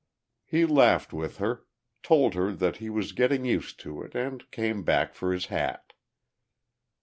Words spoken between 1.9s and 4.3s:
told her that he was getting used to it,